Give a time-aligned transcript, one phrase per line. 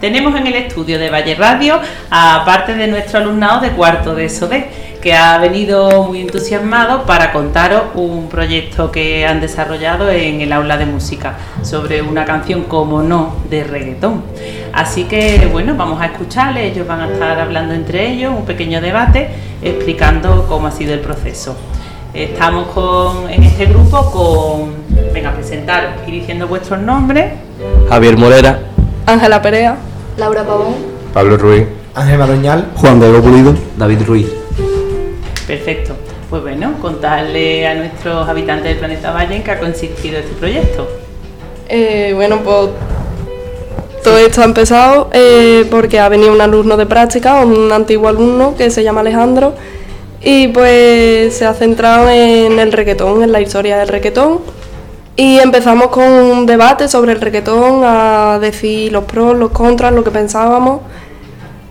[0.00, 4.28] Tenemos en el estudio de Valle Radio a parte de nuestro alumnado de cuarto de
[4.28, 4.68] SODE,
[5.00, 10.76] que ha venido muy entusiasmado para contaros un proyecto que han desarrollado en el aula
[10.76, 14.22] de música sobre una canción como no de reggaetón.
[14.74, 18.82] Así que bueno, vamos a escucharles, ellos van a estar hablando entre ellos, un pequeño
[18.82, 19.30] debate
[19.62, 21.56] explicando cómo ha sido el proceso.
[22.12, 24.74] Estamos con, en este grupo con,
[25.14, 27.32] venga, presentaros y diciendo vuestros nombres.
[27.88, 28.58] Javier Morera,
[29.06, 29.76] Ángela Perea,
[30.16, 30.74] Laura Pavón,
[31.14, 34.26] Pablo Ruiz, Ángel Maroñal, Juan Diego Pulido, David Ruiz.
[35.46, 35.94] Perfecto.
[36.28, 40.88] Pues bueno, contarle a nuestros habitantes del planeta Valle en qué ha consistido este proyecto.
[41.68, 42.70] Eh, bueno, pues
[44.02, 48.56] todo esto ha empezado eh, porque ha venido un alumno de práctica, un antiguo alumno
[48.56, 49.54] que se llama Alejandro,
[50.20, 54.40] y pues se ha centrado en el reggaetón, en la historia del reggaetón.
[55.16, 60.04] Y empezamos con un debate sobre el reggaetón, a decir los pros, los contras, lo
[60.04, 60.82] que pensábamos,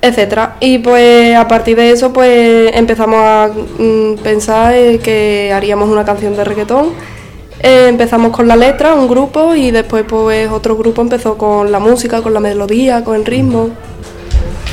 [0.00, 0.56] etcétera.
[0.60, 6.06] Y pues a partir de eso pues empezamos a mm, pensar eh, que haríamos una
[6.06, 6.92] canción de reggaetón.
[7.60, 11.78] Eh, empezamos con la letra, un grupo, y después pues otro grupo empezó con la
[11.78, 13.70] música, con la melodía, con el ritmo.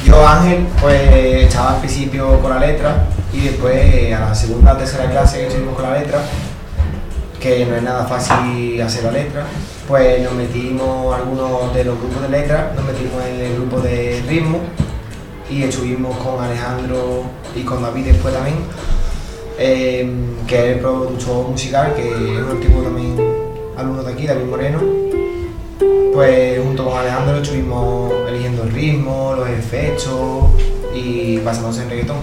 [0.05, 1.01] yo Ángel, pues
[1.45, 5.89] estaba al principio con la letra y después a la segunda tercera clase estuvimos con
[5.89, 6.19] la letra,
[7.41, 9.45] que no es nada fácil hacer la letra,
[9.87, 14.23] pues nos metimos algunos de los grupos de letra, nos metimos en el grupo de
[14.27, 14.59] ritmo
[15.49, 17.23] y estuvimos con Alejandro
[17.55, 18.57] y con David después también,
[19.57, 20.07] eh,
[20.47, 23.15] que es el productor musical, que es un antiguo también
[23.75, 24.79] alumno de aquí, David Moreno.
[26.13, 30.43] Pues junto con Alejandro estuvimos eligiendo el ritmo, los efectos
[30.93, 32.17] y basándose en reggaetón.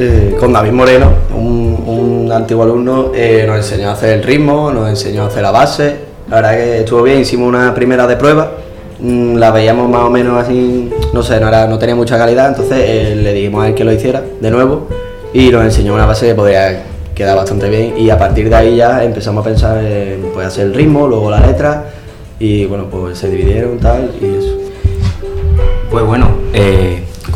[0.00, 4.88] Eh, con David Moreno, un, antiguo alumno, eh, nos enseñó a hacer el ritmo, nos
[4.88, 5.96] enseñó a hacer la base.
[6.30, 8.52] La verdad que estuvo bien, hicimos una primera de prueba,
[9.00, 12.46] mm, la veíamos más o menos así, no sé, no, era, no tenía mucha calidad,
[12.46, 14.86] entonces eh, le dijimos a él que lo hiciera de nuevo
[15.32, 18.76] y nos enseñó una base que podría quedar bastante bien y a partir de ahí
[18.76, 21.86] ya empezamos a pensar en pues, hacer el ritmo, luego la letra
[22.38, 24.58] y bueno, pues se dividieron tal y eso.
[25.90, 26.28] Pues bueno,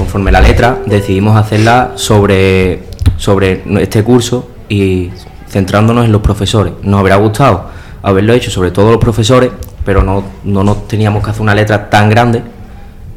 [0.02, 2.82] conforme la letra decidimos hacerla sobre,
[3.16, 5.10] sobre este curso y
[5.48, 6.72] centrándonos en los profesores.
[6.82, 7.66] Nos habría gustado
[8.02, 9.52] haberlo hecho sobre todo los profesores,
[9.84, 12.42] pero no, no nos teníamos que hacer una letra tan grande.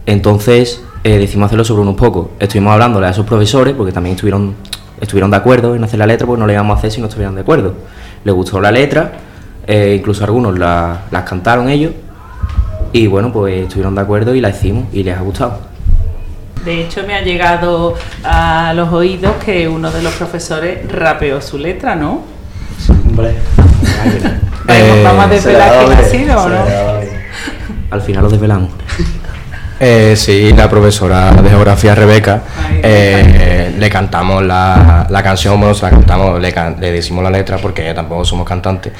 [0.05, 2.27] Entonces eh, decidimos hacerlo sobre unos pocos.
[2.39, 4.53] Estuvimos hablándole a esos profesores porque también estuvieron,
[5.01, 7.07] estuvieron de acuerdo en hacer la letra, pues no le íbamos a hacer si no
[7.07, 7.73] estuvieran de acuerdo.
[8.23, 9.11] Les gustó la letra,
[9.65, 11.93] eh, incluso algunos la- las cantaron ellos
[12.93, 15.73] y bueno, pues estuvieron de acuerdo y la hicimos y les ha gustado.
[16.65, 17.93] De hecho, me ha llegado
[18.23, 22.23] a los oídos que uno de los profesores rapeó su letra, ¿no?
[23.07, 23.35] Hombre,
[24.65, 26.65] Vamos, vamos a desvelar quién ha sido, ¿o se le no?
[27.91, 28.71] Al final lo desvelamos.
[29.77, 32.41] Eh, sí, la profesora de geografía Rebeca,
[32.81, 37.29] eh, le cantamos la, la canción, bueno, se la cantamos, le, can- le decimos la
[37.29, 38.93] letra porque tampoco somos cantantes.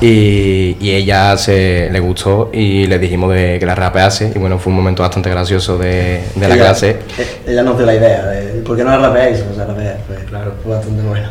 [0.00, 4.32] Y, y ella se le gustó y le dijimos de que la rapease.
[4.34, 6.90] Y bueno, fue un momento bastante gracioso de, de la Ella- clase.
[7.18, 9.44] eh, Ella nos dio la idea, de, ¿por qué no la rapeáis?
[9.50, 10.54] O sea, rapea, pues, Claro.
[10.62, 11.28] Fue bastante bueno.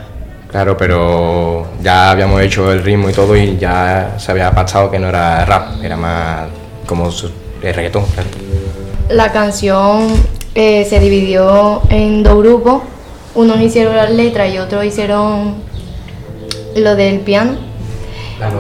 [0.51, 4.99] Claro, pero ya habíamos hecho el ritmo y todo y ya se había pactado que
[4.99, 6.41] no era rap, era más
[6.85, 8.05] como el reggaetón.
[8.13, 8.29] claro.
[9.13, 10.07] La canción
[10.55, 12.83] eh, se dividió en dos grupos.
[13.35, 15.55] Unos hicieron las letras y otros hicieron
[16.75, 17.53] lo del piano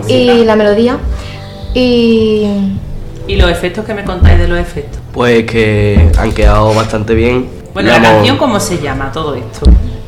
[0.07, 0.97] y la melodía.
[1.73, 2.47] Y
[3.27, 4.99] ¿Y los efectos que me contáis de los efectos?
[5.13, 7.49] Pues que han quedado bastante bien.
[7.73, 9.65] Bueno, la canción, ¿cómo se llama todo esto?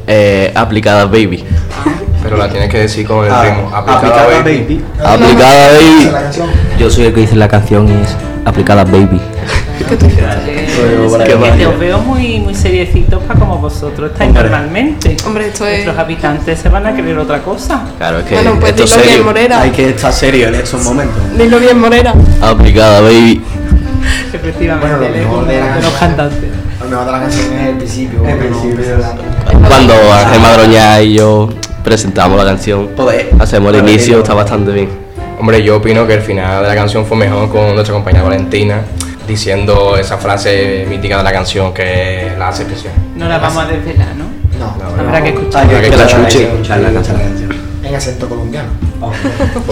[0.08, 1.44] eh, aplicadas baby.
[2.22, 3.70] Pero la tienes que decir con el Ah, ritmo.
[3.76, 4.60] aplicada baby.
[4.60, 4.82] baby.
[5.04, 6.12] Aplicada baby.
[6.80, 8.16] Yo soy el que dice la canción y es
[8.46, 9.20] aplicada baby.
[9.84, 14.44] Para Es que te os veo muy, muy seriecitos para como vosotros estáis Hombre.
[14.44, 15.18] normalmente.
[15.26, 15.74] Hombre, esto es...
[15.86, 17.84] Nuestros habitantes se van a creer otra cosa.
[17.98, 19.26] Claro, es que Bueno, pues esto es dilo bien, serio.
[19.26, 19.62] Morera.
[19.62, 21.38] Hay que estar serio en estos momentos.
[21.38, 22.14] Dilo bien, Morera.
[22.42, 23.42] Aplicada baby.
[24.34, 26.50] Efectivamente, Bueno, lo él es mejor uno de la de los cantantes.
[26.82, 28.20] Lo mejor de la canción es el principio.
[28.28, 28.86] El cuando principio,
[29.68, 31.50] Cuando Ángel Madroña y yo
[31.84, 34.90] presentamos la canción, Pues, hacemos el inicio, está bastante bien.
[35.40, 38.82] Hombre, yo opino que el final de la canción fue mejor con nuestra compañera Valentina
[39.28, 42.94] diciendo esa frase mítica de la canción que la hace especial.
[43.16, 44.26] No la vamos a desvelar, ¿no?
[44.60, 45.64] No, No, Habrá que escuchar.
[45.64, 46.38] Hay que, Habrá que que la escuchar, escuche.
[46.40, 47.54] hay que escucharla, escuchar la canción.
[47.84, 48.70] en acento colombiano.
[49.00, 49.14] Por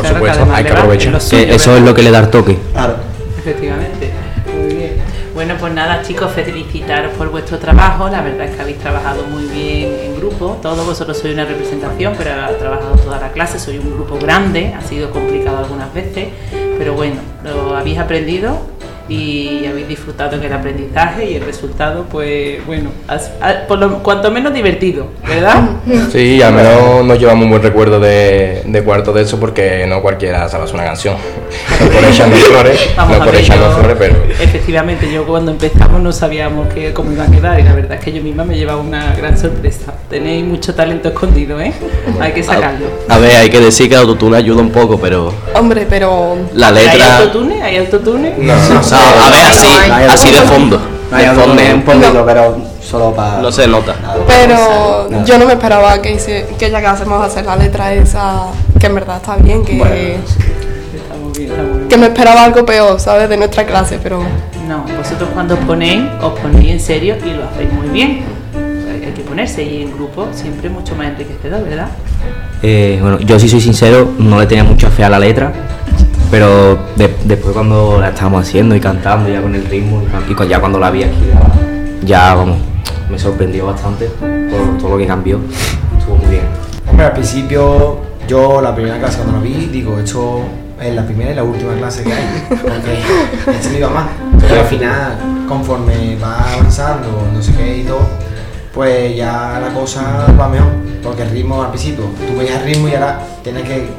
[0.03, 1.21] Claro, supuesto, hay que aprovechar.
[1.21, 2.57] suyo, eso es lo que le da el toque.
[2.74, 2.95] Claro.
[3.38, 4.12] Efectivamente.
[4.53, 4.92] Muy bien.
[5.33, 8.09] Bueno, pues nada, chicos, felicitaros por vuestro trabajo.
[8.09, 10.59] La verdad es que habéis trabajado muy bien en grupo.
[10.62, 13.57] Todos vosotros sois una representación, pero ha trabajado toda la clase.
[13.59, 16.27] Soy un grupo grande, ha sido complicado algunas veces,
[16.77, 18.57] pero bueno, lo habéis aprendido
[19.11, 22.91] y habéis disfrutado en el aprendizaje y el resultado, pues bueno,
[23.67, 25.63] por lo, cuanto menos divertido, ¿verdad?
[26.11, 30.01] Sí, al menos nos llevamos un buen recuerdo de, de cuarto de eso porque no
[30.01, 31.15] cualquiera sabe hacer una canción.
[31.79, 34.15] No por echarnos flores, no por echarnos flores, pero...
[34.39, 38.03] Efectivamente, yo cuando empezamos no sabíamos que, cómo iba a quedar y la verdad es
[38.03, 39.93] que yo misma me llevaba una gran sorpresa.
[40.09, 41.73] Tenéis mucho talento escondido, ¿eh?
[42.19, 42.87] Hay que sacarlo.
[43.09, 45.33] A, ver, hay que decir que el autotune ayuda un poco, pero...
[45.53, 46.37] Hombre, pero...
[46.53, 46.93] La letra...
[46.93, 47.61] ¿Hay autotune?
[47.61, 48.35] ¿Hay autotune?
[48.37, 49.68] No, no, no a ver, así,
[50.09, 50.80] así de fondo.
[51.12, 53.42] De fondo, un poquito, pero solo para...
[53.42, 53.95] No se nota.
[54.27, 58.48] Pero yo no me esperaba que, hice, que llegásemos a hacer la letra esa,
[58.80, 60.18] que en verdad está bien, que...
[61.89, 63.27] Que me esperaba algo peor, ¿sabes?
[63.27, 64.24] De nuestra clase, pero...
[64.68, 68.24] No, vosotros cuando os ponéis, os ponéis en serio y lo hacéis muy bien.
[68.89, 71.89] Hay que ponerse y en grupo siempre mucho más enriquecedor, ¿verdad?
[72.63, 75.51] Eh, bueno, yo si soy sincero, no le tenía mucha fe a la letra,
[76.31, 76.80] pero
[77.25, 80.89] después cuando la estábamos haciendo y cantando ya con el ritmo y, ya cuando la
[80.89, 81.30] vi aquí,
[82.04, 82.57] ya vamos,
[83.10, 85.39] me sorprendió bastante por todo lo que cambió.
[86.00, 86.44] Estuvo muy bien.
[86.88, 87.98] Hombre, al principio
[88.28, 90.44] yo la primera clase cuando la vi, digo, esto
[90.81, 94.07] es la primera y la última clase que hay, porque se me iba más.
[94.39, 95.18] Pero al final,
[95.50, 98.07] conforme va avanzando, no sé qué y todo,
[98.74, 100.72] pues ya la cosa va mejor,
[101.04, 103.89] porque el ritmo al principio, tú veías el ritmo y ahora tienes que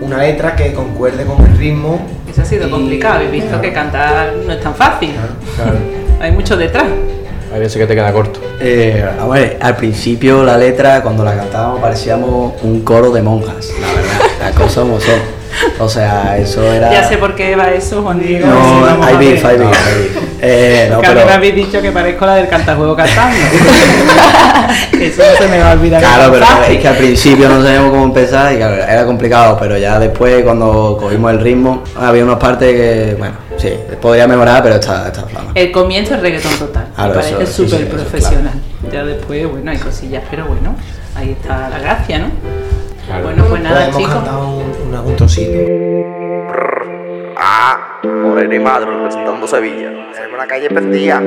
[0.00, 2.00] una letra que concuerde con el ritmo.
[2.30, 5.12] Eso ha sido complicado, he visto que cantar no es tan fácil.
[6.20, 6.86] Hay mucho detrás.
[7.52, 8.40] Hay veces que te queda corto.
[8.60, 13.70] Eh, a ver, al principio la letra, cuando la cantábamos, parecíamos un coro de monjas,
[13.80, 14.20] la verdad.
[14.40, 15.18] La cosa como son.
[15.78, 16.92] O sea, eso era.
[16.92, 18.46] Ya sé por qué va eso, Juan Diego.
[18.46, 21.26] No, hay beef, hay beef, eh, no, pero...
[21.26, 23.36] me habéis dicho que parezco la del cantajuego cantando.
[25.00, 26.00] eso no se me va a olvidar.
[26.00, 29.98] Claro, pero es que al principio no sabíamos cómo empezar y era complicado, pero ya
[29.98, 35.06] después, cuando cogimos el ritmo, había unas partes que, bueno, sí, podría mejorar, pero está,
[35.06, 35.52] está flama.
[35.54, 36.88] El comienzo es reggaetón total.
[36.94, 38.54] Claro, parece súper profesional.
[38.92, 40.76] Ya después, bueno, hay cosillas, pero bueno,
[41.14, 42.30] ahí está la gracia, ¿no?
[43.22, 44.12] Bueno, pues nada, chicos.
[44.12, 46.15] cantado un, un,
[48.06, 49.90] Moreno y Madre representando Sevilla.
[49.90, 51.20] en la calle prendía.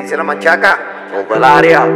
[0.00, 0.78] Dice la manchaca.
[1.28, 1.86] Todo el área.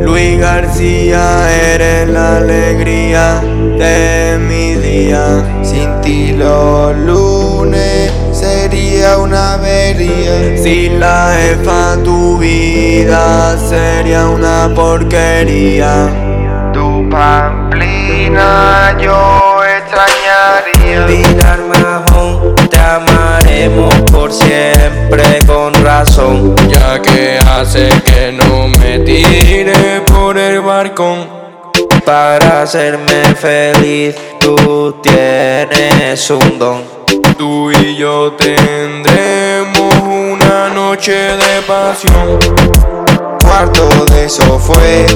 [0.00, 5.42] Luis García, eres la alegría de mi día.
[5.62, 10.56] Sin ti los lunes sería una avería.
[10.56, 16.24] Sin la jefa tu vida sería una porquería
[17.14, 19.33] pamplina yo
[24.24, 26.56] por siempre con razón.
[26.70, 31.28] Ya que hace que no me tire por el balcón.
[32.06, 36.84] Para hacerme feliz, tú tienes un don.
[37.36, 42.38] Tú y yo tendremos una noche de pasión.
[43.42, 45.06] Cuarto de eso fue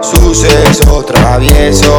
[0.00, 1.96] suceso travieso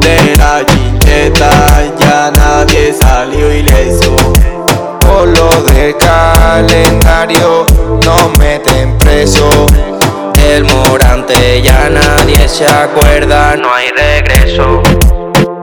[0.00, 1.68] de la chincheta
[1.98, 3.77] ya nadie salió ileso por
[12.58, 14.82] se acuerda no hay regreso.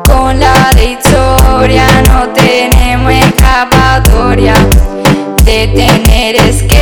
[0.06, 4.54] Con la de historia no tenemos escapatoria.
[5.44, 6.75] De tener esquemas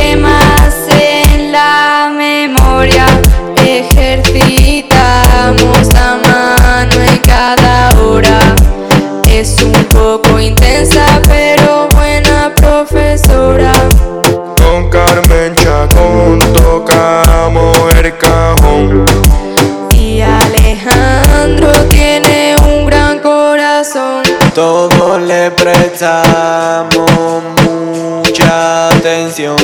[25.90, 29.56] prestamos mucha atención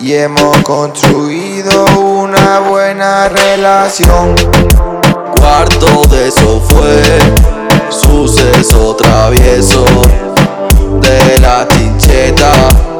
[0.00, 4.34] y hemos construido una buena relación.
[5.36, 7.00] Cuarto de eso fue
[7.90, 9.84] suceso travieso
[11.00, 12.50] de la tincheta,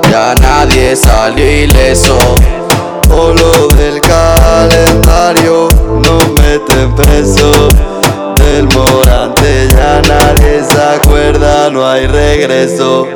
[0.09, 2.17] ya nadie salió ileso.
[11.73, 13.07] No hay regreso.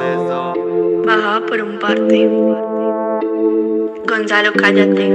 [1.04, 2.28] Baja por un parte.
[4.08, 5.12] Gonzalo, cállate.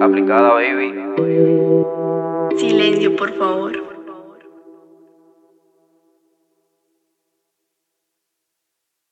[0.00, 0.94] Aplicada, baby.
[2.58, 3.89] Silencio, por favor.